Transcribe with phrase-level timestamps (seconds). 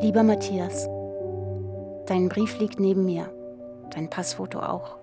[0.00, 0.86] Lieber Matthias,
[2.06, 3.32] dein Brief liegt neben mir,
[3.90, 4.98] dein Passfoto auch.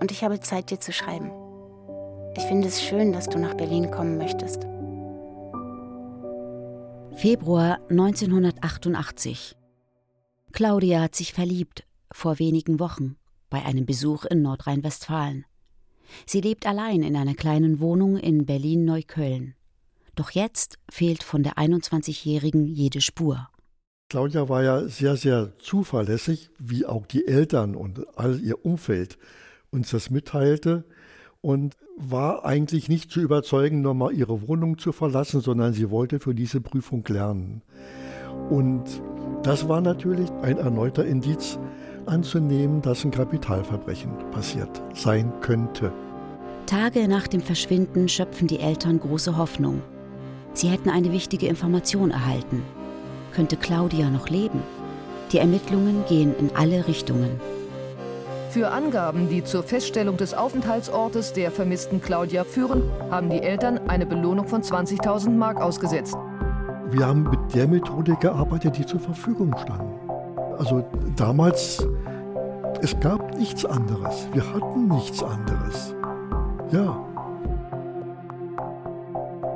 [0.00, 1.30] Und ich habe Zeit, dir zu schreiben.
[2.36, 4.66] Ich finde es schön, dass du nach Berlin kommen möchtest.
[7.14, 9.56] Februar 1988.
[10.52, 13.16] Claudia hat sich verliebt, vor wenigen Wochen,
[13.48, 15.44] bei einem Besuch in Nordrhein-Westfalen.
[16.26, 19.54] Sie lebt allein in einer kleinen Wohnung in Berlin-Neukölln.
[20.16, 23.48] Doch jetzt fehlt von der 21-Jährigen jede Spur.
[24.10, 29.16] Claudia war ja sehr, sehr zuverlässig, wie auch die Eltern und all ihr Umfeld
[29.70, 30.82] uns das mitteilte
[31.40, 36.34] und war eigentlich nicht zu überzeugen, nochmal ihre Wohnung zu verlassen, sondern sie wollte für
[36.34, 37.62] diese Prüfung lernen.
[38.50, 38.82] Und
[39.44, 41.60] das war natürlich ein erneuter Indiz
[42.06, 45.92] anzunehmen, dass ein Kapitalverbrechen passiert sein könnte.
[46.66, 49.82] Tage nach dem Verschwinden schöpfen die Eltern große Hoffnung.
[50.52, 52.64] Sie hätten eine wichtige Information erhalten.
[53.34, 54.62] Könnte Claudia noch leben?
[55.32, 57.40] Die Ermittlungen gehen in alle Richtungen.
[58.50, 64.06] Für Angaben, die zur Feststellung des Aufenthaltsortes der vermissten Claudia führen, haben die Eltern eine
[64.06, 66.16] Belohnung von 20.000 Mark ausgesetzt.
[66.90, 69.84] Wir haben mit der Methode gearbeitet, die zur Verfügung stand.
[70.58, 70.84] Also
[71.14, 71.86] damals,
[72.82, 74.26] es gab nichts anderes.
[74.32, 75.94] Wir hatten nichts anderes.
[76.72, 76.98] Ja.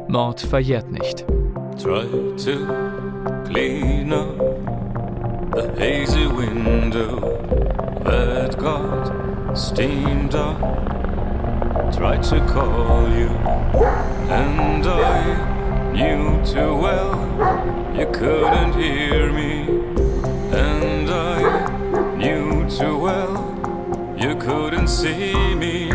[0.06, 1.26] Mord verjährt nicht.
[1.76, 3.13] Try to
[3.46, 4.38] clean up
[5.56, 7.20] a hazy window
[8.04, 10.58] that got steamed up.
[11.96, 13.28] Tried to call you,
[14.28, 17.14] and I knew too well
[17.96, 19.68] you couldn't hear me.
[20.52, 25.90] And I knew too well you couldn't see me.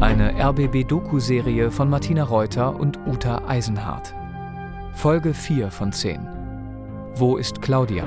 [0.00, 4.12] Eine RBB-Doku-Serie von Martina Reuter und Uta Eisenhardt.
[4.94, 6.41] Folge 4 von 10.
[7.14, 8.06] Wo ist Claudia?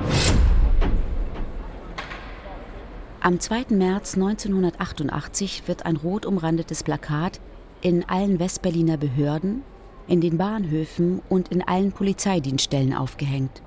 [3.20, 3.66] Am 2.
[3.70, 7.40] März 1988 wird ein rot umrandetes Plakat
[7.82, 9.62] in allen Westberliner Behörden,
[10.08, 13.62] in den Bahnhöfen und in allen Polizeidienststellen aufgehängt.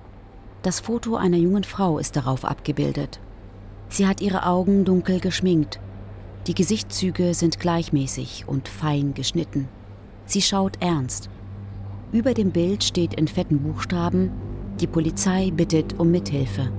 [0.61, 3.21] Das Foto einer jungen Frau ist darauf abgebildet.
[3.87, 5.79] Sie hat ihre Augen dunkel geschminkt.
[6.47, 9.69] Die Gesichtszüge sind gleichmäßig und fein geschnitten.
[10.25, 11.29] Sie schaut ernst.
[12.11, 14.31] Über dem Bild steht in fetten Buchstaben,
[14.79, 16.71] die Polizei bittet um Mithilfe.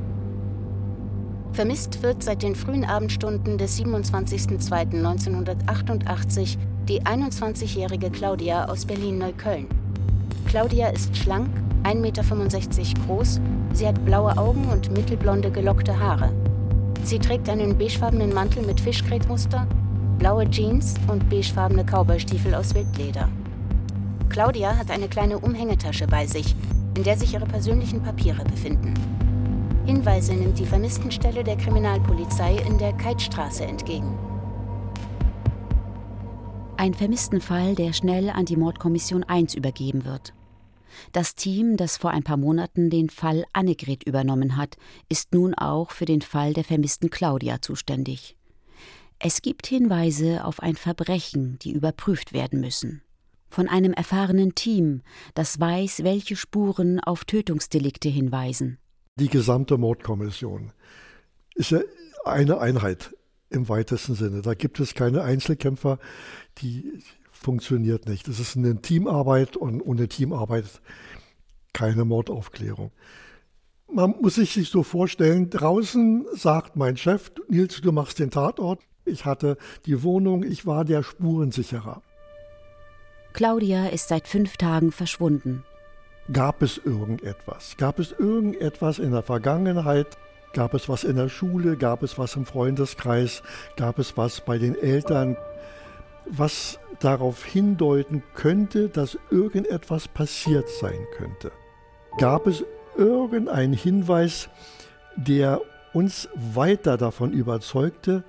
[1.53, 6.57] Vermisst wird seit den frühen Abendstunden des 27.02.1988
[6.89, 9.67] die 21-jährige Claudia aus Berlin-Neukölln.
[10.47, 11.51] Claudia ist schlank,
[11.85, 12.23] 1,65 Meter
[13.07, 13.41] groß,
[13.73, 16.33] sie hat blaue Augen und mittelblonde gelockte Haare.
[17.03, 19.67] Sie trägt einen beigefarbenen Mantel mit Fischgrätmuster,
[20.19, 23.29] blaue Jeans und beigefarbene Cowboystiefel aus Wildleder.
[24.29, 26.55] Claudia hat eine kleine Umhängetasche bei sich,
[26.97, 28.95] in der sich ihre persönlichen Papiere befinden.
[29.87, 34.19] Hinweise nimmt die Vermisstenstelle der Kriminalpolizei in der Keitstraße entgegen.
[36.77, 40.33] Ein Vermisstenfall, der schnell an die Mordkommission 1 übergeben wird.
[41.13, 44.77] Das Team, das vor ein paar Monaten den Fall Annegret übernommen hat,
[45.09, 48.37] ist nun auch für den Fall der vermissten Claudia zuständig.
[49.19, 53.03] Es gibt Hinweise auf ein Verbrechen, die überprüft werden müssen.
[53.51, 55.03] Von einem erfahrenen Team,
[55.35, 58.79] das weiß, welche Spuren auf Tötungsdelikte hinweisen
[59.21, 60.73] die gesamte Mordkommission
[61.55, 61.81] ist ja
[62.25, 63.15] eine Einheit
[63.51, 64.43] im weitesten Sinne.
[64.43, 65.99] Da gibt es keine Einzelkämpfer,
[66.59, 68.29] die funktioniert nicht.
[68.29, 70.65] Es ist eine Teamarbeit und ohne Teamarbeit
[71.73, 72.93] keine Mordaufklärung.
[73.93, 78.81] Man muss sich sich so vorstellen, draußen sagt mein Chef, Nils, du machst den Tatort.
[79.05, 82.03] Ich hatte die Wohnung, ich war der Spurensicherer.
[83.33, 85.65] Claudia ist seit fünf Tagen verschwunden.
[86.33, 87.77] Gab es irgendetwas?
[87.77, 90.19] Gab es irgendetwas in der Vergangenheit?
[90.53, 91.77] Gab es was in der Schule?
[91.77, 93.43] Gab es was im Freundeskreis?
[93.77, 95.37] Gab es was bei den Eltern?
[96.27, 101.53] Was darauf hindeuten könnte, dass irgendetwas passiert sein könnte?
[102.19, 102.65] Gab es
[102.97, 104.49] irgendeinen Hinweis,
[105.17, 105.61] der
[105.93, 108.25] uns weiter davon überzeugte,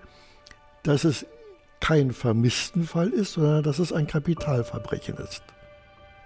[0.83, 1.25] dass es
[1.81, 5.43] kein Vermisstenfall ist, sondern dass es ein Kapitalverbrechen ist?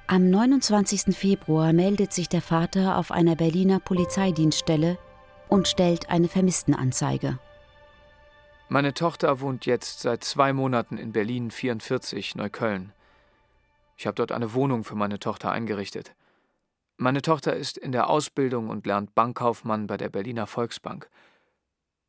[0.07, 1.15] Am 29.
[1.17, 4.99] Februar meldet sich der Vater auf einer Berliner Polizeidienststelle
[5.49, 7.39] und stellt eine Vermisstenanzeige.
[8.69, 12.93] Meine Tochter wohnt jetzt seit zwei Monaten in Berlin 44, Neukölln.
[13.97, 16.15] Ich habe dort eine Wohnung für meine Tochter eingerichtet.
[16.97, 21.09] Meine Tochter ist in der Ausbildung und lernt Bankkaufmann bei der Berliner Volksbank.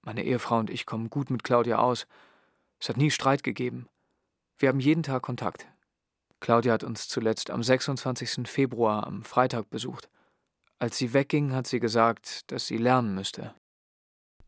[0.03, 2.07] Meine Ehefrau und ich kommen gut mit Claudia aus.
[2.81, 3.89] Es hat nie Streit gegeben.
[4.59, 5.67] Wir haben jeden Tag Kontakt.
[6.41, 8.49] Claudia hat uns zuletzt am 26.
[8.49, 10.09] Februar am Freitag besucht.
[10.79, 13.55] Als sie wegging, hat sie gesagt, dass sie lernen müsste.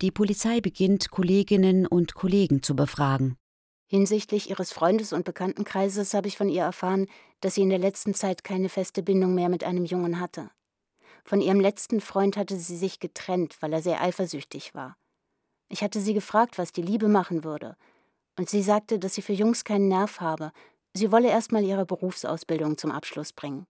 [0.00, 3.36] Die Polizei beginnt, Kolleginnen und Kollegen zu befragen.
[3.90, 7.06] Hinsichtlich ihres Freundes- und Bekanntenkreises habe ich von ihr erfahren,
[7.40, 10.50] dass sie in der letzten Zeit keine feste Bindung mehr mit einem Jungen hatte.
[11.24, 14.96] Von ihrem letzten Freund hatte sie sich getrennt, weil er sehr eifersüchtig war.
[15.70, 17.76] Ich hatte sie gefragt, was die Liebe machen würde,
[18.38, 20.52] und sie sagte, dass sie für Jungs keinen Nerv habe,
[20.94, 23.66] sie wolle erst mal ihre Berufsausbildung zum Abschluss bringen.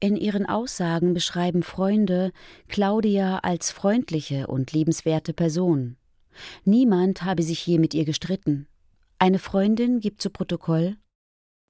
[0.00, 2.32] In ihren Aussagen beschreiben Freunde
[2.68, 5.96] Claudia als freundliche und liebenswerte Person.
[6.64, 8.68] Niemand habe sich je mit ihr gestritten.
[9.18, 10.96] Eine Freundin gibt zu Protokoll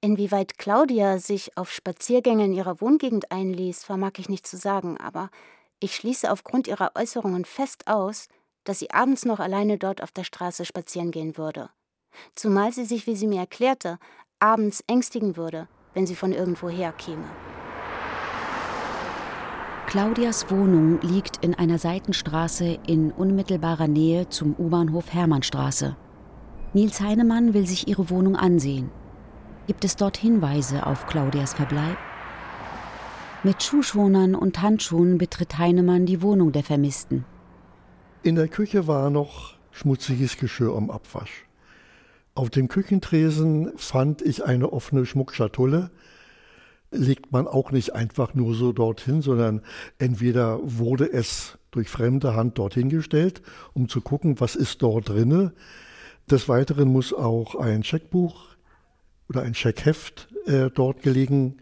[0.01, 5.29] Inwieweit Claudia sich auf Spaziergänge in ihrer Wohngegend einließ, vermag ich nicht zu sagen, aber
[5.81, 8.29] ich schließe aufgrund ihrer Äußerungen fest aus,
[8.63, 11.69] dass sie abends noch alleine dort auf der Straße spazieren gehen würde.
[12.35, 13.97] Zumal sie sich, wie sie mir erklärte,
[14.39, 17.25] abends ängstigen würde, wenn sie von irgendwoher käme.
[19.87, 25.97] Claudias Wohnung liegt in einer Seitenstraße in unmittelbarer Nähe zum U-Bahnhof Hermannstraße.
[26.73, 28.91] Nils Heinemann will sich ihre Wohnung ansehen.
[29.65, 31.97] Gibt es dort Hinweise auf Claudias Verbleib?
[33.41, 37.25] Mit Schuhschonern und Handschuhen betritt Heinemann die Wohnung der Vermissten.
[38.21, 41.48] In der Küche war noch schmutziges Geschirr am Abwasch.
[42.39, 45.91] Auf dem Küchentresen fand ich eine offene Schmuckschatulle.
[46.89, 49.61] Legt man auch nicht einfach nur so dorthin, sondern
[49.97, 53.41] entweder wurde es durch fremde Hand dorthin gestellt,
[53.73, 55.51] um zu gucken, was ist dort drinne.
[56.31, 58.45] Des Weiteren muss auch ein Scheckbuch
[59.27, 61.57] oder ein Scheckheft äh, dort gelegen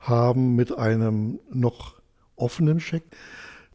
[0.00, 2.00] haben mit einem noch
[2.36, 3.04] offenen Scheck.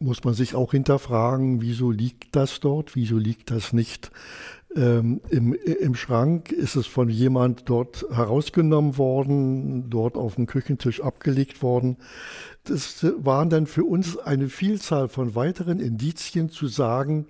[0.00, 4.10] Muss man sich auch hinterfragen, wieso liegt das dort, wieso liegt das nicht
[4.74, 6.52] ähm, im, im Schrank?
[6.52, 11.96] Ist es von jemand dort herausgenommen worden, dort auf dem Küchentisch abgelegt worden?
[12.64, 17.26] Das waren dann für uns eine Vielzahl von weiteren Indizien zu sagen,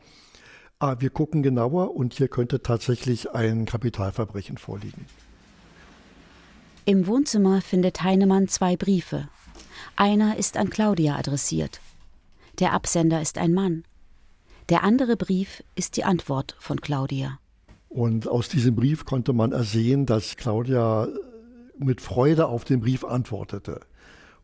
[0.79, 5.07] ah, wir gucken genauer und hier könnte tatsächlich ein Kapitalverbrechen vorliegen.
[6.85, 9.29] Im Wohnzimmer findet Heinemann zwei Briefe.
[9.95, 11.81] Einer ist an Claudia adressiert.
[12.61, 13.85] Der Absender ist ein Mann.
[14.69, 17.39] Der andere Brief ist die Antwort von Claudia.
[17.89, 21.09] Und aus diesem Brief konnte man ersehen, dass Claudia
[21.79, 23.81] mit Freude auf den Brief antwortete.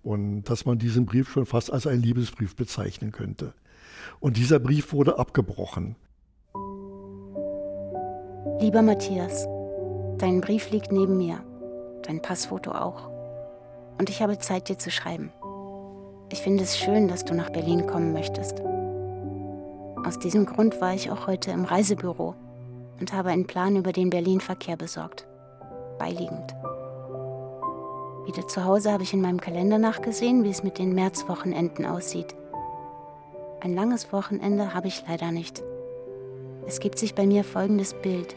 [0.02, 3.52] Und dass man diesen Brief schon fast als einen Liebesbrief bezeichnen könnte.
[4.18, 5.96] Und dieser Brief wurde abgebrochen.
[8.60, 9.46] Lieber Matthias,
[10.16, 11.44] dein Brief liegt neben mir,
[12.02, 13.10] dein Passfoto auch.
[13.98, 15.30] Und ich habe Zeit, dir zu schreiben.
[16.32, 18.62] Ich finde es schön, dass du nach Berlin kommen möchtest.
[20.04, 22.34] Aus diesem Grund war ich auch heute im Reisebüro
[23.00, 25.26] und habe einen Plan über den Berlin-Verkehr besorgt.
[25.98, 26.54] Beiliegend.
[28.26, 32.34] Wieder zu Hause habe ich in meinem Kalender nachgesehen, wie es mit den Märzwochenenden aussieht.
[33.60, 35.62] Ein langes Wochenende habe ich leider nicht.
[36.66, 38.34] Es gibt sich bei mir folgendes Bild.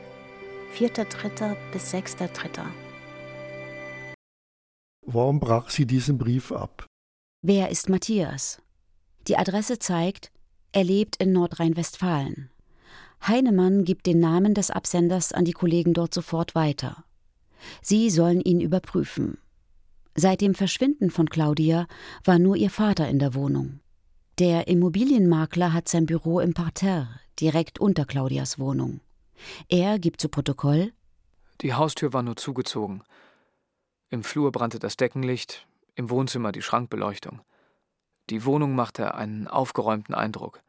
[0.75, 1.55] 4.3.
[1.73, 2.61] bis 6.3.
[5.05, 6.85] Warum brach sie diesen Brief ab?
[7.41, 8.61] Wer ist Matthias?
[9.27, 10.31] Die Adresse zeigt,
[10.71, 12.49] er lebt in Nordrhein-Westfalen.
[13.25, 17.03] Heinemann gibt den Namen des Absenders an die Kollegen dort sofort weiter.
[17.81, 19.37] Sie sollen ihn überprüfen.
[20.15, 21.87] Seit dem Verschwinden von Claudia
[22.23, 23.79] war nur ihr Vater in der Wohnung.
[24.39, 27.07] Der Immobilienmakler hat sein Büro im Parterre,
[27.39, 28.99] direkt unter Claudias Wohnung.
[29.67, 30.91] Er gibt zu Protokoll
[31.61, 33.03] Die Haustür war nur zugezogen.
[34.09, 37.41] Im Flur brannte das Deckenlicht, im Wohnzimmer die Schrankbeleuchtung.
[38.29, 40.61] Die Wohnung machte einen aufgeräumten Eindruck.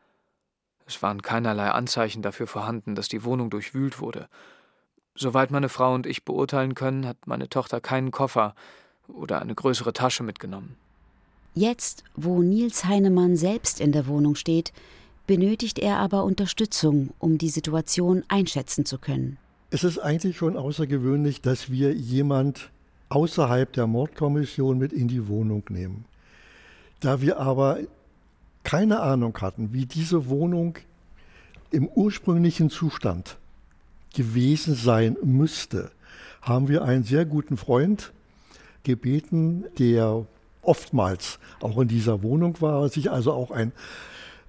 [0.87, 4.29] Es waren keinerlei Anzeichen dafür vorhanden, dass die Wohnung durchwühlt wurde.
[5.15, 8.55] Soweit meine Frau und ich beurteilen können, hat meine Tochter keinen Koffer
[9.09, 10.77] oder eine größere Tasche mitgenommen.
[11.55, 14.73] Jetzt, wo Nils Heinemann selbst in der Wohnung steht,
[15.27, 19.39] benötigt er aber Unterstützung, um die Situation einschätzen zu können.
[19.71, 22.71] Es ist eigentlich schon außergewöhnlich, dass wir jemand
[23.09, 26.05] außerhalb der Mordkommission mit in die Wohnung nehmen.
[27.01, 27.79] Da wir aber
[28.65, 30.77] keine Ahnung hatten, wie diese Wohnung
[31.71, 33.37] im ursprünglichen Zustand
[34.15, 35.91] gewesen sein müsste,
[36.43, 38.13] haben wir einen sehr guten Freund
[38.83, 40.27] gebeten, der
[40.63, 43.73] oftmals auch in dieser Wohnung war, sich also auch ein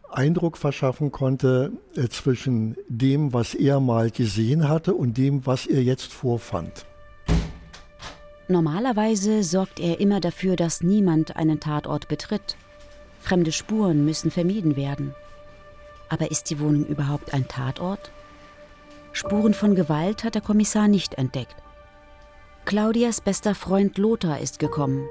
[0.10, 5.84] Eindruck verschaffen konnte äh, zwischen dem, was er mal gesehen hatte und dem, was er
[5.84, 6.86] jetzt vorfand.
[8.52, 12.58] Normalerweise sorgt er immer dafür, dass niemand einen Tatort betritt.
[13.22, 15.14] Fremde Spuren müssen vermieden werden.
[16.10, 18.12] Aber ist die Wohnung überhaupt ein Tatort?
[19.12, 21.56] Spuren von Gewalt hat der Kommissar nicht entdeckt.
[22.66, 25.08] Claudias bester Freund Lothar ist gekommen.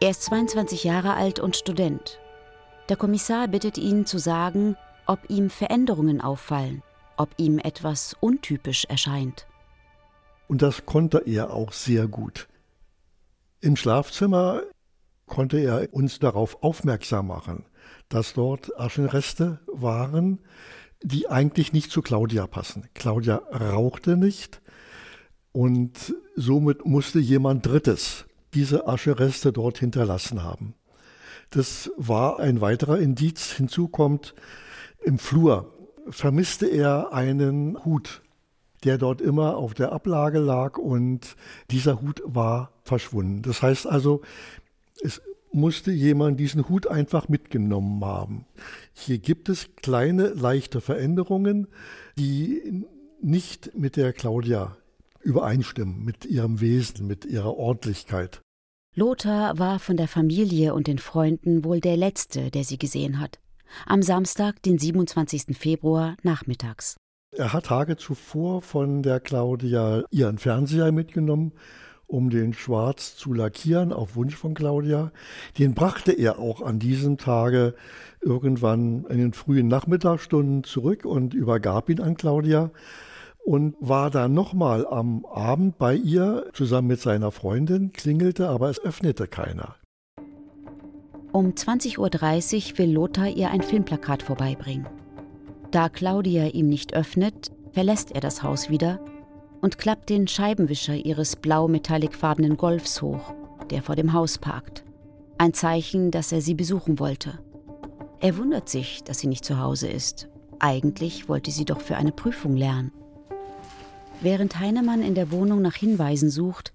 [0.00, 2.20] Er ist 22 Jahre alt und Student.
[2.90, 6.82] Der Kommissar bittet ihn zu sagen, ob ihm Veränderungen auffallen,
[7.16, 9.46] ob ihm etwas untypisch erscheint.
[10.48, 12.48] Und das konnte er auch sehr gut.
[13.60, 14.62] Im Schlafzimmer
[15.26, 17.64] konnte er uns darauf aufmerksam machen,
[18.08, 20.40] dass dort Aschenreste waren,
[21.02, 22.88] die eigentlich nicht zu Claudia passen.
[22.94, 24.60] Claudia rauchte nicht
[25.52, 30.74] und somit musste jemand Drittes diese Aschereste dort hinterlassen haben.
[31.50, 33.52] Das war ein weiterer Indiz.
[33.52, 34.34] Hinzu kommt,
[35.02, 35.72] im Flur
[36.08, 38.22] vermisste er einen Hut,
[38.84, 41.36] der dort immer auf der Ablage lag und
[41.70, 43.42] dieser Hut war verschwunden.
[43.42, 44.22] Das heißt also,
[45.02, 45.20] es
[45.52, 48.44] musste jemand diesen Hut einfach mitgenommen haben.
[48.92, 51.68] Hier gibt es kleine, leichte Veränderungen,
[52.18, 52.84] die
[53.22, 54.76] nicht mit der Claudia
[55.22, 58.42] übereinstimmen, mit ihrem Wesen, mit ihrer Ordentlichkeit.
[58.94, 63.40] Lothar war von der Familie und den Freunden wohl der Letzte, der sie gesehen hat.
[63.86, 65.56] Am Samstag, den 27.
[65.56, 66.96] Februar, nachmittags.
[67.36, 71.52] Er hat Tage zuvor von der Claudia ihren Fernseher mitgenommen
[72.06, 75.10] um den Schwarz zu lackieren, auf Wunsch von Claudia.
[75.58, 77.74] Den brachte er auch an diesem Tage
[78.20, 82.70] irgendwann in den frühen Nachmittagsstunden zurück und übergab ihn an Claudia
[83.44, 88.80] und war dann nochmal am Abend bei ihr zusammen mit seiner Freundin, klingelte, aber es
[88.80, 89.76] öffnete keiner.
[91.32, 94.86] Um 20.30 Uhr will Lothar ihr ein Filmplakat vorbeibringen.
[95.74, 99.00] Da Claudia ihm nicht öffnet, verlässt er das Haus wieder
[99.60, 103.34] und klappt den Scheibenwischer ihres blau-metallikfarbenen Golfs hoch,
[103.70, 104.84] der vor dem Haus parkt.
[105.36, 107.40] Ein Zeichen, dass er sie besuchen wollte.
[108.20, 110.28] Er wundert sich, dass sie nicht zu Hause ist.
[110.60, 112.92] Eigentlich wollte sie doch für eine Prüfung lernen.
[114.20, 116.72] Während Heinemann in der Wohnung nach Hinweisen sucht,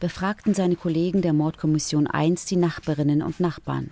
[0.00, 3.90] befragten seine Kollegen der Mordkommission 1 die Nachbarinnen und Nachbarn.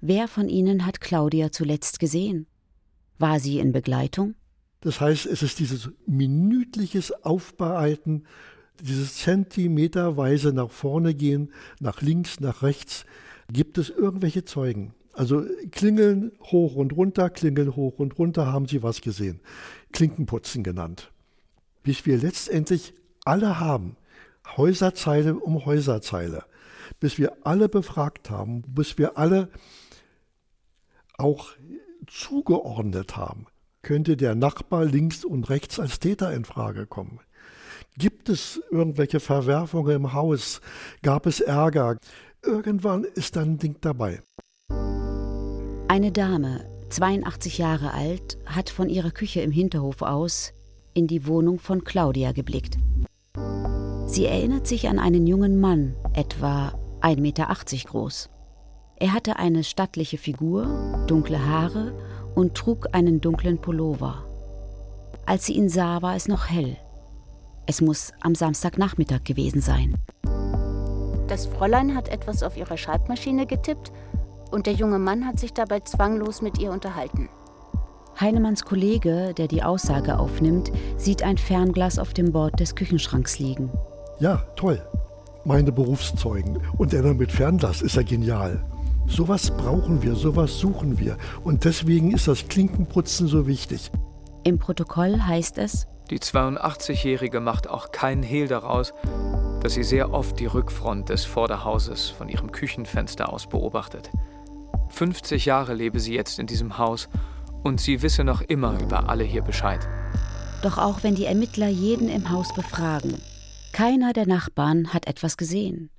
[0.00, 2.46] Wer von ihnen hat Claudia zuletzt gesehen?
[3.20, 4.34] War sie in Begleitung?
[4.80, 8.24] Das heißt, es ist dieses minütliches Aufbereiten,
[8.82, 13.04] dieses Zentimeterweise nach vorne gehen, nach links, nach rechts.
[13.52, 14.94] Gibt es irgendwelche Zeugen?
[15.12, 19.40] Also klingeln hoch und runter, klingeln hoch und runter, haben Sie was gesehen?
[19.92, 21.12] Klinkenputzen genannt.
[21.82, 22.94] Bis wir letztendlich
[23.26, 23.96] alle haben,
[24.56, 26.44] Häuserzeile um Häuserzeile,
[27.00, 29.50] bis wir alle befragt haben, bis wir alle
[31.18, 31.50] auch
[32.10, 33.46] zugeordnet haben
[33.82, 37.20] könnte der Nachbar links und rechts als Täter in Frage kommen?
[37.96, 40.60] Gibt es irgendwelche Verwerfungen im Haus?
[41.02, 41.98] Gab es Ärger?
[42.42, 44.22] Irgendwann ist ein Ding dabei.
[45.88, 50.52] Eine Dame, 82 Jahre alt, hat von ihrer Küche im Hinterhof aus
[50.94, 52.78] in die Wohnung von Claudia geblickt.
[54.06, 57.48] Sie erinnert sich an einen jungen Mann, etwa 1,80 Meter
[57.86, 58.28] groß.
[59.02, 60.66] Er hatte eine stattliche Figur,
[61.06, 61.94] dunkle Haare
[62.34, 64.26] und trug einen dunklen Pullover.
[65.24, 66.76] Als sie ihn sah, war es noch hell.
[67.64, 69.94] Es muss am Samstagnachmittag gewesen sein.
[71.28, 73.90] Das Fräulein hat etwas auf ihrer Schreibmaschine getippt
[74.50, 77.30] und der junge Mann hat sich dabei zwanglos mit ihr unterhalten.
[78.20, 83.70] Heinemanns Kollege, der die Aussage aufnimmt, sieht ein Fernglas auf dem Bord des Küchenschranks liegen.
[84.18, 84.86] Ja, toll.
[85.46, 86.58] Meine Berufszeugen.
[86.76, 88.62] Und der dann mit Fernglas ist ja genial.
[89.10, 91.18] Sowas brauchen wir, sowas suchen wir.
[91.42, 93.90] Und deswegen ist das Klinkenputzen so wichtig.
[94.44, 98.94] Im Protokoll heißt es, die 82-Jährige macht auch keinen Hehl daraus,
[99.62, 104.10] dass sie sehr oft die Rückfront des Vorderhauses von ihrem Küchenfenster aus beobachtet.
[104.90, 107.08] 50 Jahre lebe sie jetzt in diesem Haus
[107.64, 109.86] und sie wisse noch immer über alle hier Bescheid.
[110.62, 113.20] Doch auch wenn die Ermittler jeden im Haus befragen,
[113.72, 115.90] keiner der Nachbarn hat etwas gesehen.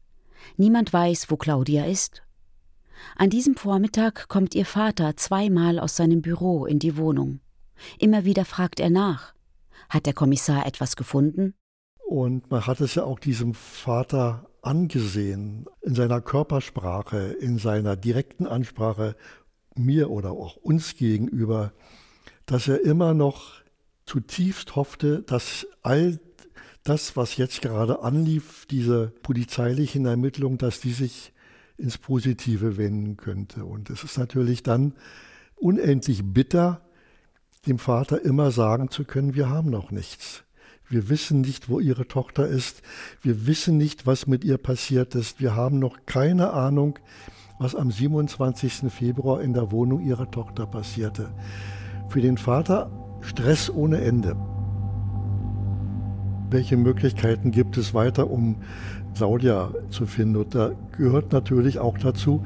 [0.55, 2.23] Niemand weiß, wo Claudia ist
[3.15, 7.39] an diesem Vormittag kommt ihr Vater zweimal aus seinem Büro in die Wohnung.
[7.99, 9.33] Immer wieder fragt er nach.
[9.89, 11.53] Hat der Kommissar etwas gefunden?
[12.07, 18.45] Und man hat es ja auch diesem Vater angesehen, in seiner Körpersprache, in seiner direkten
[18.45, 19.15] Ansprache
[19.75, 21.73] mir oder auch uns gegenüber,
[22.45, 23.61] dass er immer noch
[24.05, 26.19] zutiefst hoffte, dass all
[26.83, 31.33] das, was jetzt gerade anlief, diese polizeilichen Ermittlungen, dass die sich
[31.81, 33.65] ins Positive wenden könnte.
[33.65, 34.93] Und es ist natürlich dann
[35.55, 36.81] unendlich bitter,
[37.67, 40.43] dem Vater immer sagen zu können, wir haben noch nichts.
[40.89, 42.81] Wir wissen nicht, wo ihre Tochter ist.
[43.21, 45.39] Wir wissen nicht, was mit ihr passiert ist.
[45.39, 46.99] Wir haben noch keine Ahnung,
[47.59, 48.91] was am 27.
[48.91, 51.33] Februar in der Wohnung ihrer Tochter passierte.
[52.09, 54.35] Für den Vater Stress ohne Ende.
[56.49, 58.57] Welche Möglichkeiten gibt es weiter, um
[59.15, 60.37] Claudia zu finden.
[60.37, 62.43] Und da gehört natürlich auch dazu,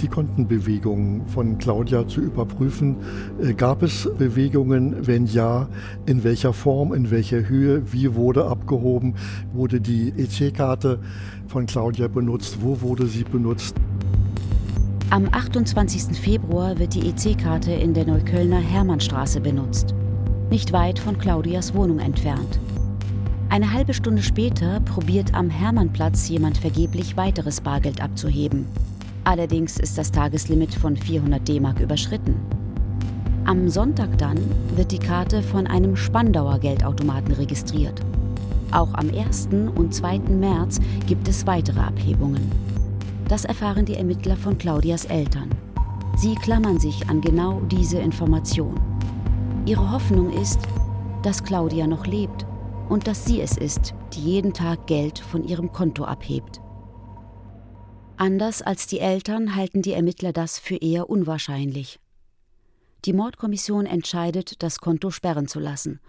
[0.00, 2.96] die Kontenbewegungen von Claudia zu überprüfen.
[3.40, 5.06] Äh, gab es Bewegungen?
[5.06, 5.68] Wenn ja,
[6.06, 9.14] in welcher Form, in welcher Höhe, wie wurde abgehoben?
[9.52, 10.98] Wurde die EC-Karte
[11.48, 12.58] von Claudia benutzt?
[12.60, 13.76] Wo wurde sie benutzt?
[15.10, 16.18] Am 28.
[16.18, 19.94] Februar wird die EC-Karte in der Neuköllner Hermannstraße benutzt,
[20.50, 22.58] nicht weit von Claudias Wohnung entfernt.
[23.54, 28.66] Eine halbe Stunde später probiert am Hermannplatz jemand vergeblich weiteres Bargeld abzuheben.
[29.22, 32.34] Allerdings ist das Tageslimit von 400 D-Mark überschritten.
[33.44, 34.38] Am Sonntag dann
[34.74, 38.00] wird die Karte von einem Spandauer Geldautomaten registriert.
[38.72, 39.50] Auch am 1.
[39.76, 40.18] und 2.
[40.30, 42.50] März gibt es weitere Abhebungen.
[43.28, 45.50] Das erfahren die Ermittler von Claudias Eltern.
[46.16, 48.74] Sie klammern sich an genau diese Information.
[49.64, 50.58] Ihre Hoffnung ist,
[51.22, 52.44] dass Claudia noch lebt
[52.88, 56.60] und dass sie es ist, die jeden Tag Geld von ihrem Konto abhebt.
[58.16, 61.98] Anders als die Eltern halten die Ermittler das für eher unwahrscheinlich.
[63.04, 66.00] Die Mordkommission entscheidet, das Konto sperren zu lassen.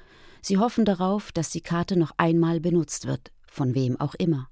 [0.41, 4.49] Sie hoffen darauf, dass die Karte noch einmal benutzt wird, von wem auch immer.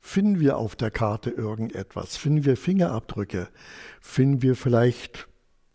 [0.00, 2.16] Finden wir auf der Karte irgendetwas?
[2.16, 3.48] Finden wir Fingerabdrücke?
[4.00, 5.28] Finden wir vielleicht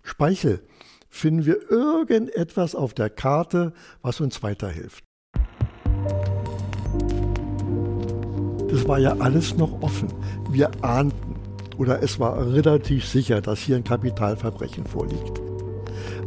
[0.04, 0.66] Speichel?
[1.10, 5.04] Finden wir irgendetwas auf der Karte, was uns weiterhilft?
[8.76, 10.10] Das war ja alles noch offen.
[10.52, 11.36] Wir ahnten
[11.78, 15.40] oder es war relativ sicher, dass hier ein Kapitalverbrechen vorliegt.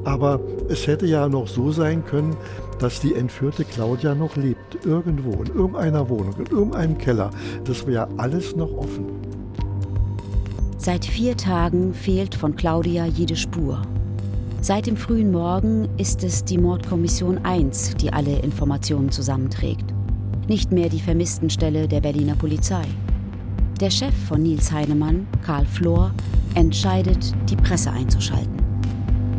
[0.05, 0.40] Aber
[0.71, 2.35] es hätte ja noch so sein können,
[2.78, 7.31] dass die entführte Claudia noch lebt, irgendwo, in irgendeiner Wohnung, in irgendeinem Keller.
[7.64, 9.05] Das wäre alles noch offen.
[10.78, 13.83] Seit vier Tagen fehlt von Claudia jede Spur.
[14.62, 19.98] Seit dem frühen Morgen ist es die Mordkommission 1, die alle Informationen zusammenträgt.
[20.49, 22.85] Nicht mehr die Vermisstenstelle der Berliner Polizei.
[23.81, 26.11] Der Chef von Nils Heinemann, Karl Flor,
[26.55, 28.57] entscheidet, die Presse einzuschalten.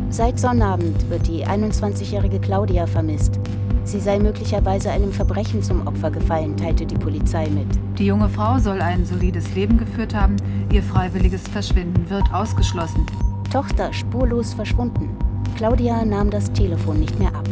[0.08, 3.40] Seit Sonnabend wird die 21-jährige Claudia vermisst.
[3.82, 7.66] Sie sei möglicherweise einem Verbrechen zum Opfer gefallen, teilte die Polizei mit.
[7.98, 10.36] Die junge Frau soll ein solides Leben geführt haben.
[10.72, 13.04] Ihr freiwilliges Verschwinden wird ausgeschlossen.
[13.52, 15.08] Tochter spurlos verschwunden.
[15.56, 17.48] Claudia nahm das Telefon nicht mehr ab.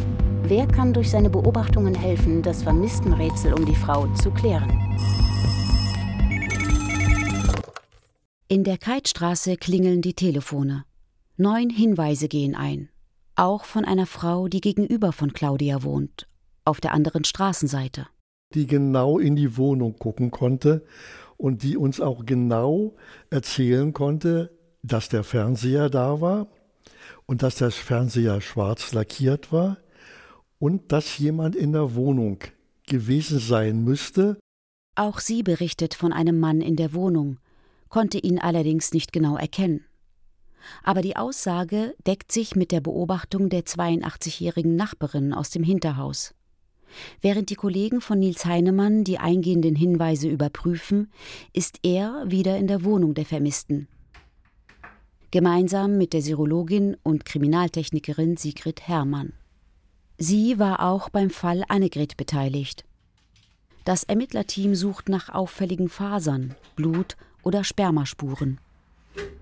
[0.49, 4.67] Wer kann durch seine Beobachtungen helfen, das Vermisstenrätsel um die Frau zu klären?
[8.47, 10.85] In der Keitstraße klingeln die Telefone.
[11.37, 12.89] Neun Hinweise gehen ein,
[13.35, 16.27] auch von einer Frau, die gegenüber von Claudia wohnt,
[16.65, 18.07] auf der anderen Straßenseite.
[18.55, 20.83] Die genau in die Wohnung gucken konnte
[21.37, 22.95] und die uns auch genau
[23.29, 24.49] erzählen konnte,
[24.81, 26.47] dass der Fernseher da war
[27.27, 29.77] und dass der Fernseher schwarz lackiert war
[30.59, 32.39] und dass jemand in der Wohnung
[32.87, 34.37] gewesen sein müsste.
[34.95, 37.39] Auch sie berichtet von einem Mann in der Wohnung,
[37.87, 39.85] konnte ihn allerdings nicht genau erkennen
[40.83, 46.33] aber die Aussage deckt sich mit der Beobachtung der 82-jährigen Nachbarin aus dem Hinterhaus.
[47.21, 51.11] Während die Kollegen von Nils Heinemann die eingehenden Hinweise überprüfen,
[51.53, 53.87] ist er wieder in der Wohnung der Vermissten.
[55.31, 59.33] Gemeinsam mit der Serologin und Kriminaltechnikerin Sigrid Herrmann.
[60.21, 62.83] Sie war auch beim Fall Annegret beteiligt.
[63.85, 68.59] Das Ermittlerteam sucht nach auffälligen Fasern, Blut oder Spermaspuren.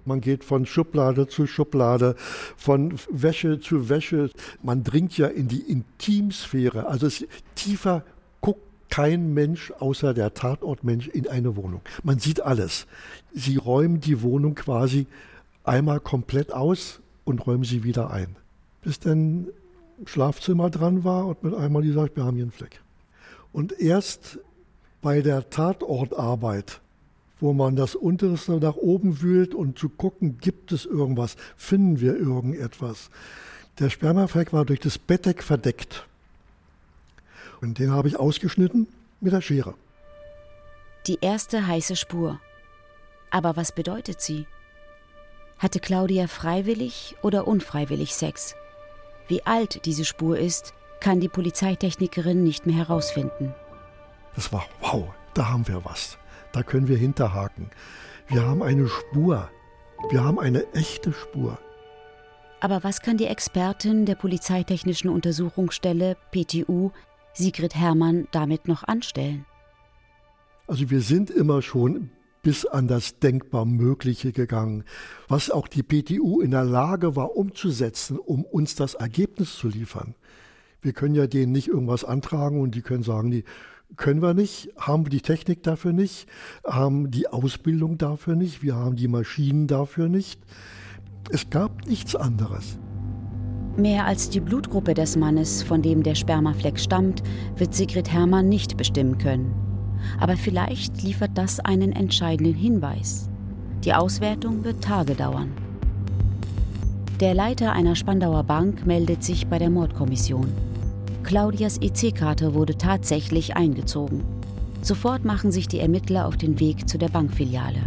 [0.05, 2.15] Man geht von Schublade zu Schublade,
[2.55, 4.29] von Wäsche zu Wäsche.
[4.61, 6.85] Man dringt ja in die Intimsphäre.
[6.85, 8.03] Also es, tiefer
[8.39, 8.61] guckt
[8.91, 11.81] kein Mensch außer der Tatortmensch in eine Wohnung.
[12.03, 12.85] Man sieht alles.
[13.33, 15.07] Sie räumen die Wohnung quasi
[15.63, 18.35] einmal komplett aus und räumen sie wieder ein.
[18.83, 19.47] Bis dann
[20.05, 22.81] Schlafzimmer dran war und mit einmal die sagt, wir haben hier einen Fleck.
[23.51, 24.39] Und erst
[25.01, 26.81] bei der Tatortarbeit
[27.39, 32.15] wo man das Unterste nach oben wühlt und zu gucken, gibt es irgendwas, finden wir
[32.15, 33.10] irgendetwas.
[33.79, 36.07] Der Spermafleck war durch das Bettdeck verdeckt.
[37.62, 38.88] Und den habe ich ausgeschnitten
[39.21, 39.75] mit der Schere.
[41.05, 42.39] Die erste heiße Spur.
[43.29, 44.45] Aber was bedeutet sie?
[45.60, 48.55] Hatte Claudia freiwillig oder unfreiwillig Sex?
[49.27, 53.53] Wie alt diese Spur ist, kann die Polizeitechnikerin nicht mehr herausfinden.
[54.35, 56.17] Das war wow, da haben wir was.
[56.51, 57.69] Da können wir hinterhaken.
[58.27, 59.49] Wir haben eine Spur.
[60.09, 61.57] Wir haben eine echte Spur.
[62.59, 66.91] Aber was kann die Expertin der Polizeitechnischen Untersuchungsstelle PTU,
[67.33, 69.45] Sigrid Herrmann, damit noch anstellen?
[70.67, 72.09] Also wir sind immer schon
[72.47, 74.86] bis an das denkbar Mögliche gegangen,
[75.27, 80.15] was auch die PTU in der Lage war umzusetzen, um uns das Ergebnis zu liefern.
[80.81, 83.43] Wir können ja denen nicht irgendwas antragen und die können sagen, die
[83.97, 86.29] können wir nicht, haben wir die Technik dafür nicht,
[86.65, 90.39] haben die Ausbildung dafür nicht, wir haben die Maschinen dafür nicht.
[91.29, 92.79] Es gab nichts anderes.
[93.75, 97.23] Mehr als die Blutgruppe des Mannes, von dem der Spermafleck stammt,
[97.57, 99.66] wird Sigrid Hermann nicht bestimmen können.
[100.19, 103.29] Aber vielleicht liefert das einen entscheidenden Hinweis.
[103.83, 105.51] Die Auswertung wird Tage dauern.
[107.19, 110.51] Der Leiter einer Spandauer Bank meldet sich bei der Mordkommission.
[111.23, 114.23] Claudias EC-Karte wurde tatsächlich eingezogen.
[114.81, 117.79] Sofort machen sich die Ermittler auf den Weg zu der Bankfiliale.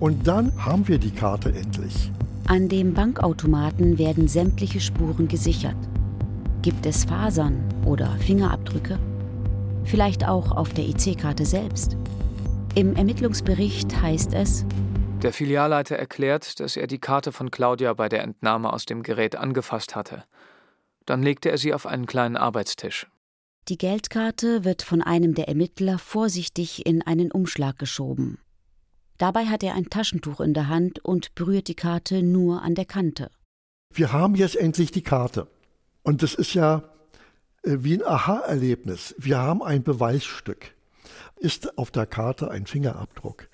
[0.00, 2.10] Und dann haben wir die Karte endlich.
[2.46, 5.76] An dem Bankautomaten werden sämtliche Spuren gesichert.
[6.62, 8.98] Gibt es Fasern oder Fingerabdrücke?
[9.90, 11.96] Vielleicht auch auf der EC-Karte selbst.
[12.76, 14.64] Im Ermittlungsbericht heißt es,
[15.20, 19.34] der Filialleiter erklärt, dass er die Karte von Claudia bei der Entnahme aus dem Gerät
[19.34, 20.22] angefasst hatte.
[21.06, 23.08] Dann legte er sie auf einen kleinen Arbeitstisch.
[23.68, 28.38] Die Geldkarte wird von einem der Ermittler vorsichtig in einen Umschlag geschoben.
[29.18, 32.84] Dabei hat er ein Taschentuch in der Hand und berührt die Karte nur an der
[32.84, 33.28] Kante.
[33.92, 35.48] Wir haben jetzt endlich die Karte.
[36.04, 36.84] Und das ist ja
[37.62, 39.14] wie ein Aha-Erlebnis.
[39.18, 40.74] Wir haben ein Beweisstück.
[41.36, 43.48] Ist auf der Karte ein Fingerabdruck?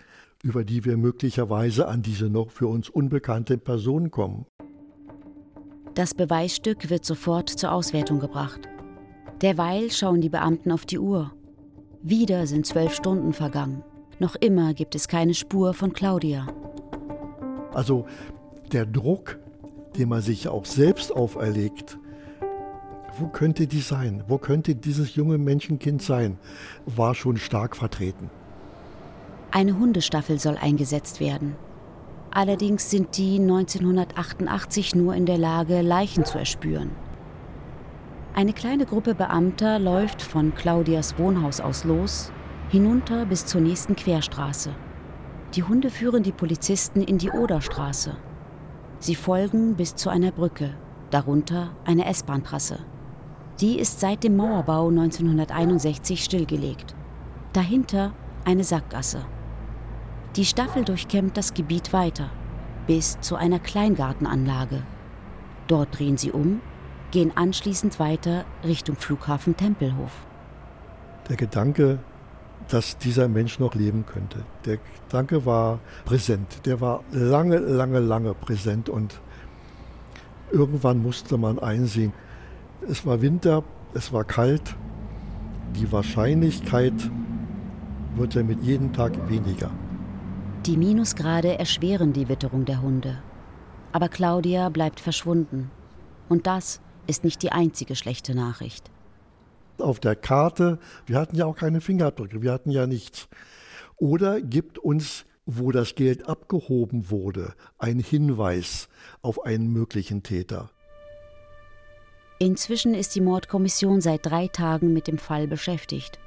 [0.47, 4.47] über die wir möglicherweise an diese noch für uns unbekannte Person kommen.
[5.95, 8.61] Das Beweisstück wird sofort zur Auswertung gebracht.
[9.43, 11.33] Derweil schauen die Beamten auf die Uhr.
[12.03, 13.83] Wieder sind zwölf Stunden vergangen.
[14.21, 16.47] Noch immer gibt es keine Spur von Claudia.
[17.75, 18.07] Also
[18.73, 19.39] der Druck,
[19.97, 21.99] den man sich auch selbst auferlegt,
[23.19, 24.25] wo könnte die sein?
[24.29, 26.39] Wo könnte dieses junge Menschenkind sein?
[26.85, 28.31] War schon stark vertreten.
[29.51, 31.57] Eine Hundestaffel soll eingesetzt werden.
[32.31, 36.91] Allerdings sind die 1988 nur in der Lage, Leichen zu erspüren.
[38.35, 42.31] Eine kleine Gruppe Beamter läuft von Claudias Wohnhaus aus los,
[42.69, 44.75] hinunter bis zur nächsten Querstraße.
[45.55, 48.19] Die Hunde führen die Polizisten in die Oderstraße.
[48.99, 50.75] Sie folgen bis zu einer Brücke,
[51.11, 52.81] darunter eine S-Bahn-Trasse.
[53.61, 56.95] Die ist seit dem Mauerbau 1961 stillgelegt.
[57.55, 58.13] Dahinter
[58.45, 59.25] eine Sackgasse.
[60.37, 62.29] Die Staffel durchkämmt das Gebiet weiter,
[62.87, 64.83] bis zu einer Kleingartenanlage.
[65.69, 66.61] Dort drehen sie um,
[67.13, 70.13] gehen anschließend weiter Richtung Flughafen Tempelhof.
[71.31, 71.99] Der Gedanke,
[72.69, 76.67] dass dieser Mensch noch leben könnte, der Gedanke war präsent.
[76.67, 79.19] Der war lange, lange, lange präsent und
[80.53, 82.13] irgendwann musste man einsehen,
[82.89, 84.77] es war Winter, es war kalt,
[85.75, 86.95] die Wahrscheinlichkeit
[88.17, 89.71] wird ja mit jedem Tag weniger.
[90.65, 93.23] Die Minusgrade erschweren die Witterung der Hunde.
[93.93, 95.71] Aber Claudia bleibt verschwunden.
[96.29, 98.91] Und das ist nicht die einzige schlechte Nachricht.
[99.79, 103.29] Auf der Karte, wir hatten ja auch keine Fingerabdrücke, wir hatten ja nichts.
[103.97, 108.89] Oder gibt uns, wo das Geld abgehoben wurde, einen Hinweis
[109.23, 110.71] auf einen möglichen Täter.
[112.39, 116.19] Inzwischen ist die Mordkommission seit drei Tagen mit dem Fall beschäftigt.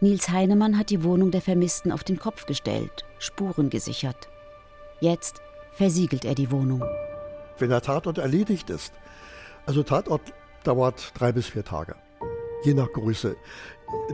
[0.00, 4.28] Nils Heinemann hat die Wohnung der Vermissten auf den Kopf gestellt, Spuren gesichert.
[5.00, 5.40] Jetzt
[5.72, 6.82] versiegelt er die Wohnung.
[7.58, 8.92] Wenn der Tatort erledigt ist,
[9.64, 10.20] also Tatort
[10.62, 11.94] dauert drei bis vier Tage,
[12.64, 13.34] je nach Größe,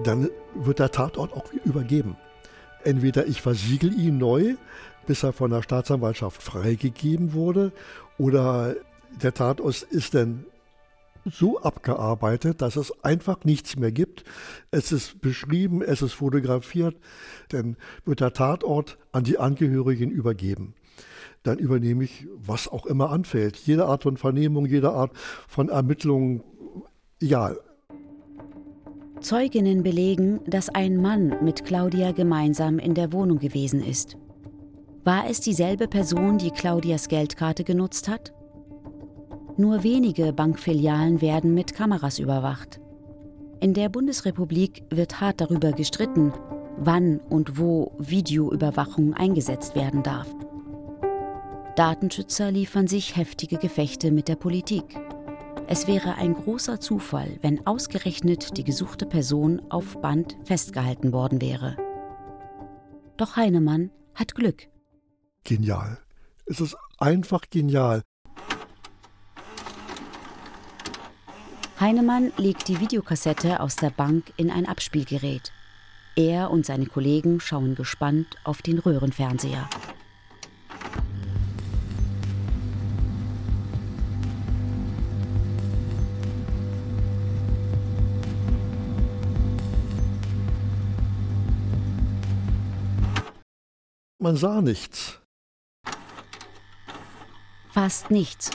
[0.05, 2.17] dann wird der Tatort auch übergeben.
[2.85, 4.55] Entweder ich versiegel ihn neu,
[5.09, 7.73] bis er von der Staatsanwaltschaft freigegeben wurde,
[8.17, 8.77] oder
[9.23, 10.45] der Tatort ist dann
[11.31, 14.25] so abgearbeitet, dass es einfach nichts mehr gibt.
[14.71, 16.97] Es ist beschrieben, es ist fotografiert,
[17.49, 20.75] dann wird der Tatort an die Angehörigen übergeben.
[21.43, 23.57] Dann übernehme ich, was auch immer anfällt.
[23.57, 25.13] Jede Art von Vernehmung, jede Art
[25.49, 26.43] von Ermittlung,
[27.21, 27.59] egal.
[29.21, 34.17] Zeuginnen belegen, dass ein Mann mit Claudia gemeinsam in der Wohnung gewesen ist.
[35.05, 38.35] War es dieselbe Person, die Claudias Geldkarte genutzt hat?
[39.59, 42.79] Nur wenige Bankfilialen werden mit Kameras überwacht.
[43.61, 46.33] In der Bundesrepublik wird hart darüber gestritten,
[46.77, 50.29] wann und wo Videoüberwachung eingesetzt werden darf.
[51.75, 54.99] Datenschützer liefern sich heftige Gefechte mit der Politik.
[55.69, 61.77] Es wäre ein großer Zufall, wenn ausgerechnet die gesuchte Person auf Band festgehalten worden wäre.
[63.17, 64.69] Doch Heinemann hat Glück.
[65.45, 65.99] Genial.
[66.45, 68.03] Es ist einfach genial.
[71.79, 75.53] Heinemann legt die Videokassette aus der Bank in ein Abspielgerät.
[76.15, 79.69] Er und seine Kollegen schauen gespannt auf den Röhrenfernseher.
[94.19, 95.21] Man sah nichts.
[97.69, 98.51] Fast nichts.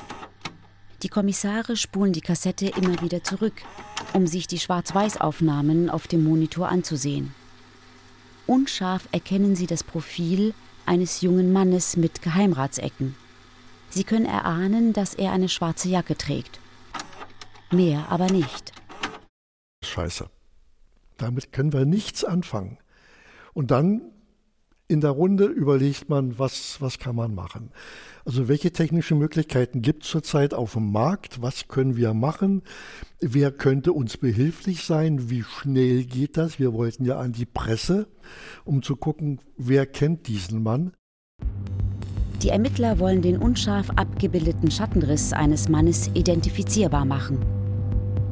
[1.04, 3.64] Die Kommissare spulen die Kassette immer wieder zurück,
[4.14, 7.34] um sich die Schwarz-Weiß-Aufnahmen auf dem Monitor anzusehen.
[8.46, 10.54] Unscharf erkennen sie das Profil
[10.86, 13.16] eines jungen Mannes mit Geheimratsecken.
[13.90, 16.60] Sie können erahnen, dass er eine schwarze Jacke trägt.
[17.72, 18.72] Mehr aber nicht.
[19.84, 20.30] Scheiße.
[21.18, 22.78] Damit können wir nichts anfangen.
[23.54, 24.02] Und dann
[24.88, 27.72] in der Runde überlegt man, was, was kann man machen.
[28.26, 31.42] Also welche technischen Möglichkeiten gibt es zurzeit auf dem Markt?
[31.42, 32.62] Was können wir machen?
[33.20, 35.30] Wer könnte uns behilflich sein?
[35.30, 36.60] Wie schnell geht das?
[36.60, 38.08] Wir wollten ja an die Presse,
[38.64, 40.94] um zu gucken, wer kennt diesen Mann.
[42.44, 47.40] Die Ermittler wollen den unscharf abgebildeten Schattenriss eines Mannes identifizierbar machen.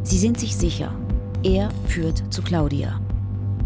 [0.03, 0.93] Sie sind sich sicher,
[1.43, 2.99] er führt zu Claudia.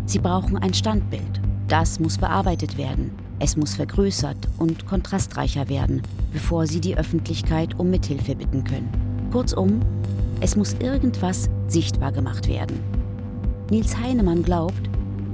[0.06, 1.42] Sie brauchen ein Standbild.
[1.68, 3.23] Das muss bearbeitet werden.
[3.40, 8.90] Es muss vergrößert und kontrastreicher werden, bevor sie die Öffentlichkeit um Mithilfe bitten können.
[9.32, 9.82] Kurzum,
[10.40, 12.80] es muss irgendwas sichtbar gemacht werden.
[13.70, 14.90] Nils Heinemann glaubt,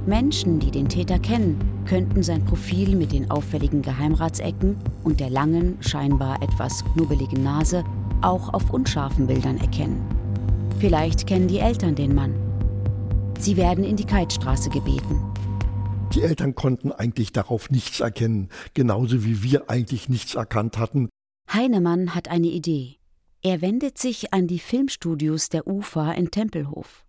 [0.06, 5.76] Menschen, die den Täter kennen, könnten sein Profil mit den auffälligen Geheimratsecken und der langen,
[5.80, 7.84] scheinbar etwas knubbeligen Nase
[8.22, 10.00] auch auf unscharfen Bildern erkennen.
[10.78, 12.34] Vielleicht kennen die Eltern den Mann.
[13.38, 15.29] Sie werden in die Keitstraße gebeten.
[16.12, 21.08] Die Eltern konnten eigentlich darauf nichts erkennen, genauso wie wir eigentlich nichts erkannt hatten.
[21.52, 22.96] Heinemann hat eine Idee.
[23.42, 27.04] Er wendet sich an die Filmstudios der UFA in Tempelhof.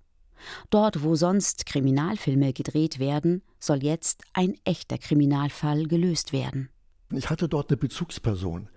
[0.70, 6.70] Dort, wo sonst Kriminalfilme gedreht werden, soll jetzt ein echter Kriminalfall gelöst werden.
[7.14, 8.70] Ich hatte dort eine Bezugsperson.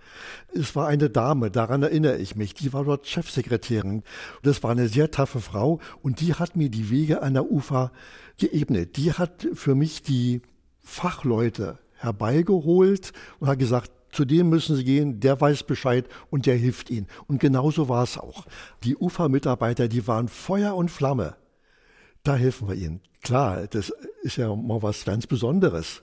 [0.53, 2.55] Es war eine Dame, daran erinnere ich mich.
[2.55, 4.03] Die war dort Chefsekretärin.
[4.43, 7.93] Das war eine sehr taffe Frau und die hat mir die Wege an der UFA
[8.39, 8.97] geebnet.
[8.97, 10.43] Die hat für mich die
[10.81, 16.57] Fachleute herbeigeholt und hat gesagt, zu dem müssen Sie gehen, der weiß Bescheid und der
[16.57, 17.09] hilft Ihnen.
[17.27, 18.47] Und genauso war es auch.
[18.85, 21.37] Die UFA-Mitarbeiter, die waren Feuer und Flamme.
[22.23, 23.01] Da helfen wir Ihnen.
[23.23, 23.93] Klar, das
[24.23, 26.03] ist ja mal was ganz Besonderes.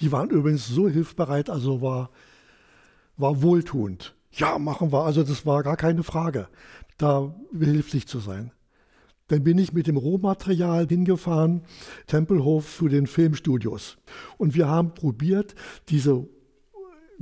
[0.00, 2.10] Die waren übrigens so hilfsbereit, also war,
[3.16, 4.14] war wohltuend.
[4.32, 5.04] Ja, machen wir.
[5.04, 6.48] Also das war gar keine Frage,
[6.98, 8.52] da behilflich zu sein.
[9.28, 11.62] Dann bin ich mit dem Rohmaterial hingefahren,
[12.06, 13.98] Tempelhof zu den Filmstudios.
[14.38, 15.54] Und wir haben probiert,
[15.88, 16.28] diese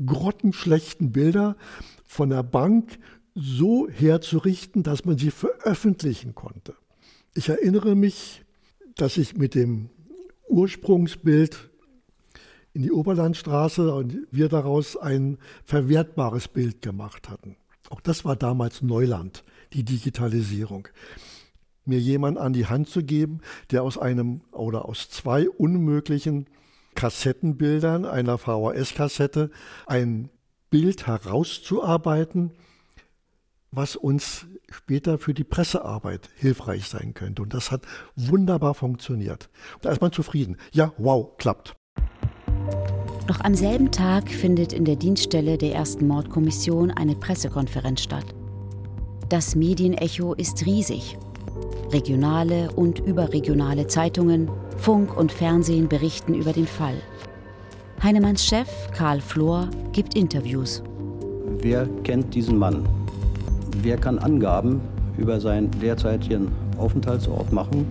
[0.04, 1.56] grottenschlechten Bilder
[2.04, 2.98] von der Bank
[3.34, 6.74] so herzurichten, dass man sie veröffentlichen konnte.
[7.34, 8.44] Ich erinnere mich,
[8.96, 9.90] dass ich mit dem
[10.48, 11.70] Ursprungsbild
[12.74, 17.56] in die Oberlandstraße und wir daraus ein verwertbares Bild gemacht hatten.
[17.90, 20.88] Auch das war damals Neuland, die Digitalisierung.
[21.84, 26.46] Mir jemand an die Hand zu geben, der aus einem oder aus zwei unmöglichen
[26.94, 29.50] Kassettenbildern einer VHS-Kassette
[29.86, 30.28] ein
[30.68, 32.52] Bild herauszuarbeiten,
[33.70, 37.42] was uns später für die Pressearbeit hilfreich sein könnte.
[37.42, 37.82] Und das hat
[38.16, 39.48] wunderbar funktioniert.
[39.80, 40.56] Da ist man zufrieden.
[40.72, 41.77] Ja, wow, klappt.
[43.28, 48.24] Noch am selben Tag findet in der Dienststelle der ersten Mordkommission eine Pressekonferenz statt.
[49.28, 51.18] Das Medienecho ist riesig.
[51.92, 56.94] Regionale und überregionale Zeitungen, Funk und Fernsehen berichten über den Fall.
[58.02, 60.82] Heinemanns Chef Karl Flor gibt Interviews.
[61.60, 62.88] Wer kennt diesen Mann?
[63.82, 64.80] Wer kann Angaben
[65.18, 67.86] über seinen derzeitigen Aufenthaltsort machen?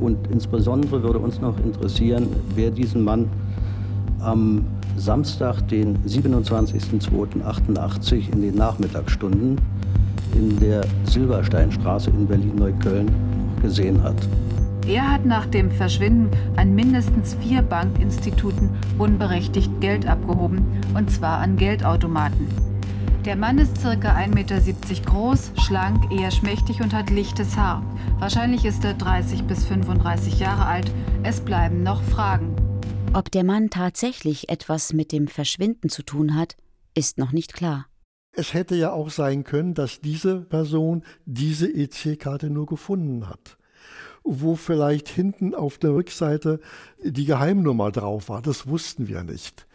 [0.00, 3.28] Und insbesondere würde uns noch interessieren, wer diesen Mann
[4.20, 4.64] am
[4.96, 9.58] Samstag, den 27.02.88 in den Nachmittagsstunden
[10.34, 13.10] in der Silbersteinstraße in Berlin-Neukölln
[13.62, 14.16] gesehen hat.
[14.86, 21.56] Er hat nach dem Verschwinden an mindestens vier Bankinstituten unberechtigt Geld abgehoben, und zwar an
[21.56, 22.46] Geldautomaten.
[23.26, 23.90] Der Mann ist ca.
[23.90, 24.58] 1,70 Meter
[25.04, 27.82] groß, schlank, eher schmächtig und hat lichtes Haar.
[28.18, 30.90] Wahrscheinlich ist er 30 bis 35 Jahre alt.
[31.22, 32.57] Es bleiben noch Fragen.
[33.14, 36.56] Ob der Mann tatsächlich etwas mit dem Verschwinden zu tun hat,
[36.94, 37.86] ist noch nicht klar.
[38.32, 43.56] Es hätte ja auch sein können, dass diese Person diese EC-Karte nur gefunden hat,
[44.24, 46.60] wo vielleicht hinten auf der Rückseite
[47.02, 48.42] die Geheimnummer drauf war.
[48.42, 49.66] Das wussten wir nicht.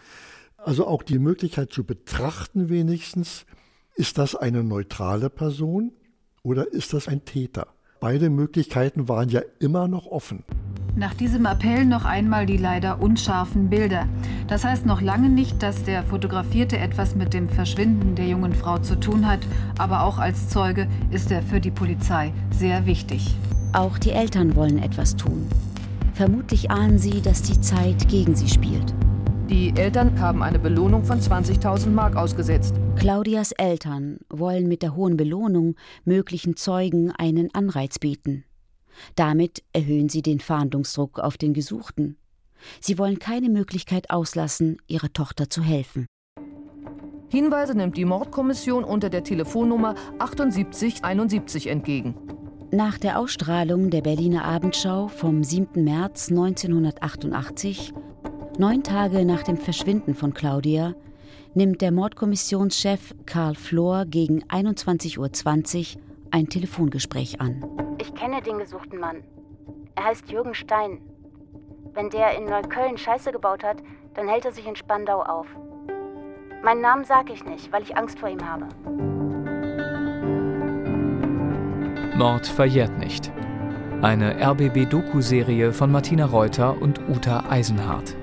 [0.57, 3.45] Also auch die Möglichkeit zu betrachten wenigstens,
[3.95, 5.91] ist das eine neutrale Person
[6.43, 7.67] oder ist das ein Täter?
[7.99, 10.43] Beide Möglichkeiten waren ja immer noch offen.
[10.95, 14.07] Nach diesem Appell noch einmal die leider unscharfen Bilder.
[14.47, 18.77] Das heißt noch lange nicht, dass der Fotografierte etwas mit dem Verschwinden der jungen Frau
[18.77, 19.39] zu tun hat,
[19.79, 23.35] aber auch als Zeuge ist er für die Polizei sehr wichtig.
[23.73, 25.47] Auch die Eltern wollen etwas tun.
[26.13, 28.93] Vermutlich ahnen sie, dass die Zeit gegen sie spielt.
[29.49, 32.75] Die Eltern haben eine Belohnung von 20.000 Mark ausgesetzt.
[32.97, 35.75] Claudias Eltern wollen mit der hohen Belohnung
[36.05, 38.45] möglichen Zeugen einen Anreiz bieten.
[39.15, 42.17] Damit erhöhen sie den Fahndungsdruck auf den Gesuchten.
[42.79, 46.05] Sie wollen keine Möglichkeit auslassen, ihrer Tochter zu helfen.
[47.29, 52.15] Hinweise nimmt die Mordkommission unter der Telefonnummer 7871 entgegen.
[52.71, 55.83] Nach der Ausstrahlung der Berliner Abendschau vom 7.
[55.83, 57.93] März 1988,
[58.57, 60.95] neun Tage nach dem Verschwinden von Claudia,
[61.55, 65.17] nimmt der Mordkommissionschef Karl Flor gegen 21.20
[65.97, 66.03] Uhr
[66.33, 67.63] ein Telefongespräch an.
[67.99, 69.23] Ich kenne den gesuchten Mann.
[69.95, 70.99] Er heißt Jürgen Stein.
[71.93, 73.77] Wenn der in Neukölln Scheiße gebaut hat,
[74.15, 75.45] dann hält er sich in Spandau auf.
[76.63, 78.67] Meinen Namen sage ich nicht, weil ich Angst vor ihm habe.
[82.17, 83.31] Mord verjährt nicht.
[84.01, 88.15] Eine RBB-Doku-Serie von Martina Reuter und Uta Eisenhardt.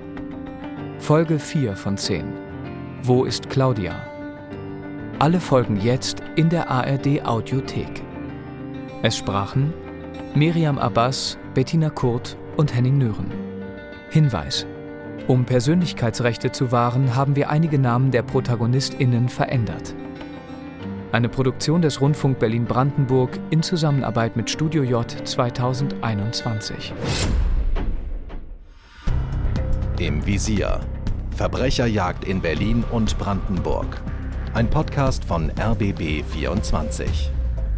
[0.98, 2.24] Folge 4 von 10.
[3.02, 4.09] Wo ist Claudia?
[5.20, 8.02] Alle Folgen jetzt in der ARD Audiothek.
[9.02, 9.74] Es sprachen
[10.34, 13.30] Miriam Abbas, Bettina Kurt und Henning Nören.
[14.08, 14.66] Hinweis:
[15.28, 19.94] Um Persönlichkeitsrechte zu wahren, haben wir einige Namen der ProtagonistInnen verändert.
[21.12, 26.94] Eine Produktion des Rundfunk Berlin-Brandenburg in Zusammenarbeit mit Studio J 2021.
[29.98, 30.80] Im Visier.
[31.36, 34.00] Verbrecherjagd in Berlin und Brandenburg.
[34.52, 37.30] Ein Podcast von RBB 24.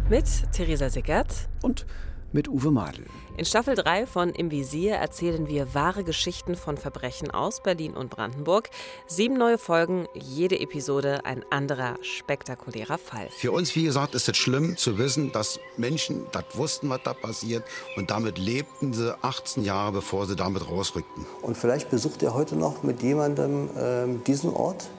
[0.09, 1.85] Mit Theresa Sickert und
[2.31, 3.05] mit Uwe Madel.
[3.37, 8.09] In Staffel 3 von Im Visier erzählen wir wahre Geschichten von Verbrechen aus Berlin und
[8.09, 8.71] Brandenburg.
[9.05, 13.27] Sieben neue Folgen, jede Episode ein anderer spektakulärer Fall.
[13.29, 17.13] Für uns, wie gesagt, ist es schlimm zu wissen, dass Menschen das wussten, was da
[17.13, 17.63] passiert.
[17.97, 21.27] Und damit lebten sie 18 Jahre, bevor sie damit rausrückten.
[21.43, 24.89] Und vielleicht besucht er heute noch mit jemandem äh, diesen Ort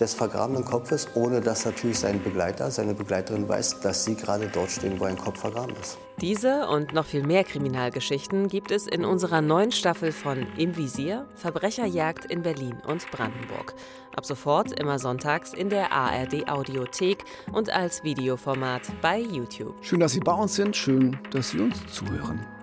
[0.00, 4.70] des vergrabenen Kopfes, ohne dass natürlich sein Begleiter, seine Begleiterin weiß, dass sie gerade dort
[4.70, 5.98] stehen, wo ein Kopf vergraben ist.
[6.20, 11.26] Diese und noch viel mehr Kriminalgeschichten gibt es in unserer neuen Staffel von Im Visier,
[11.34, 13.74] Verbrecherjagd in Berlin und Brandenburg.
[14.14, 19.74] Ab sofort immer sonntags in der ARD Audiothek und als Videoformat bei YouTube.
[19.80, 22.53] Schön, dass Sie bei uns sind, schön, dass Sie uns zuhören.